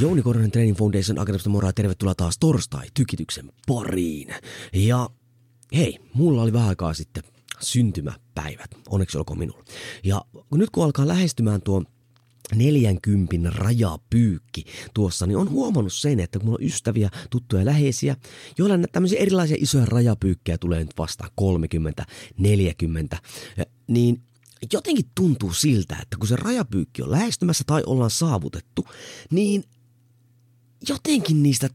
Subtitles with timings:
[0.00, 4.34] Jouni Koronen Training Foundation Akademista Moraa, tervetuloa taas torstai-tykityksen pariin.
[4.72, 5.10] Ja
[5.76, 7.22] hei, mulla oli vähän aikaa sitten
[7.60, 9.64] syntymäpäivät, onneksi olkoon minulla.
[10.04, 11.84] Ja nyt kun alkaa lähestymään tuo
[12.54, 14.64] 40 rajapyykki
[14.94, 18.16] tuossa, niin on huomannut sen, että kun mulla on ystäviä, tuttuja läheisiä,
[18.58, 22.06] joilla näitä tämmöisiä erilaisia isoja rajapyykkejä tulee nyt vasta 30,
[22.38, 23.18] 40,
[23.86, 24.22] niin
[24.72, 28.84] jotenkin tuntuu siltä, että kun se rajapyykki on lähestymässä tai ollaan saavutettu,
[29.30, 29.64] niin
[30.88, 31.68] jotenkin niistä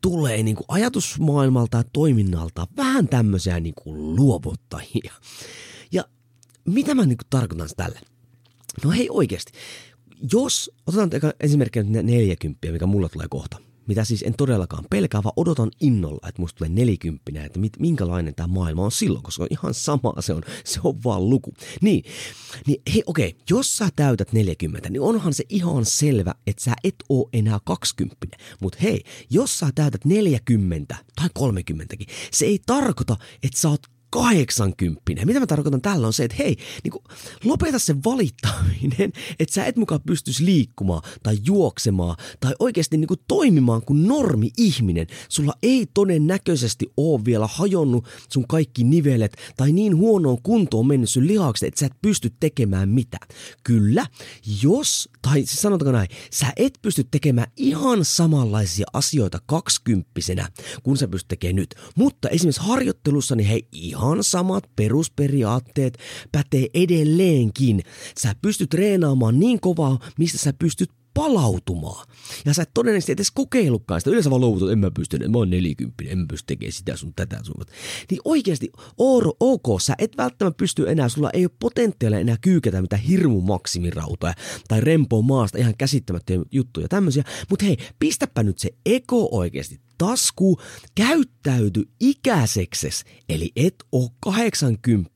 [0.00, 5.12] tulee niin kuin ajatusmaailmalta ja toiminnalta vähän tämmöisiä niin kuin luovuttajia.
[5.92, 6.04] Ja
[6.64, 8.00] mitä mä niin kuin tarkoitan tällä?
[8.84, 9.52] No hei oikeasti,
[10.32, 15.70] jos, otetaan esimerkkinä 40, mikä mulla tulee kohta– mitä siis en todellakaan pelkää, vaan odotan
[15.80, 20.14] innolla, että musta tulee nelikymppinen, että mit, minkälainen tämä maailma on silloin, koska ihan sama
[20.20, 21.54] se on, se on vaan luku.
[21.80, 22.04] Niin,
[22.66, 26.72] niin hei okei, okay, jos sä täytät 40, niin onhan se ihan selvä, että sä
[26.84, 28.36] et oo enää 20.
[28.60, 31.96] Mutta hei, jos sä täytät 40 tai 30,
[32.32, 35.26] se ei tarkoita, että sä oot 80.
[35.26, 37.04] Mitä mä tarkoitan tällä on se, että hei, niin kuin,
[37.44, 43.20] lopeta se valittaminen, että sä et mukaan pystyisi liikkumaan tai juoksemaan tai oikeasti niin kuin,
[43.28, 45.06] toimimaan kuin normi-ihminen.
[45.28, 51.26] Sulla ei todennäköisesti ole vielä hajonnut sun kaikki nivelet tai niin huonoon kuntoon mennyt sun
[51.26, 53.28] lihakset, että sä et pysty tekemään mitään.
[53.64, 54.06] Kyllä,
[54.62, 60.48] jos, tai siis sanotaanko näin, sä et pysty tekemään ihan samanlaisia asioita kaksikymppisenä,
[60.82, 61.74] kun sä pystyt tekemään nyt.
[61.96, 65.98] Mutta esimerkiksi harjoittelussa, niin hei, ihan ihan samat perusperiaatteet
[66.32, 67.82] pätee edelleenkin.
[68.18, 72.06] Sä pystyt treenaamaan niin kovaa, mistä sä pystyt palautumaan.
[72.44, 74.10] Ja sä et todennäköisesti edes kokeillutkaan sitä.
[74.10, 77.12] Yleensä vaan luovutut, en mä pysty, mä oon 40, en mä pysty tekemään sitä sun
[77.16, 77.64] tätä sun.
[78.10, 82.82] Niin oikeasti, Ooro, ok, sä et välttämättä pysty enää, sulla ei ole potentiaalia enää kyykätä
[82.82, 84.34] mitä hirmu maksimirautoja
[84.68, 87.24] tai rempoa maasta ihan käsittämättömiä juttuja tämmöisiä.
[87.50, 90.60] Mutta hei, pistäpä nyt se eko oikeasti tasku,
[90.94, 95.10] käyttäyty ikäisekses, eli et oo 80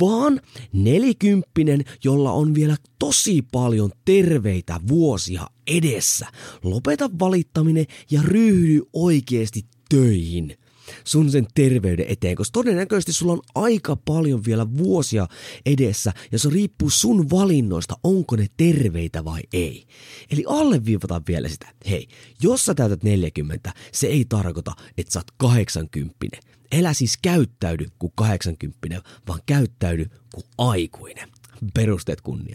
[0.00, 0.40] vaan
[0.72, 6.26] nelikymppinen, jolla on vielä tosi paljon terveitä vuosia edessä.
[6.62, 10.56] Lopeta valittaminen ja ryhdy oikeasti töihin
[11.10, 15.26] sun sen terveyden eteen, koska todennäköisesti sulla on aika paljon vielä vuosia
[15.66, 19.86] edessä ja se riippuu sun valinnoista, onko ne terveitä vai ei.
[20.30, 22.08] Eli alleviivataan vielä sitä, hei,
[22.42, 26.26] jos sä täytät 40, se ei tarkoita, että sä oot 80.
[26.72, 31.28] Elä siis käyttäydy kuin 80, vaan käyttäydy kuin aikuinen.
[31.74, 32.52] Perusteet kunnia.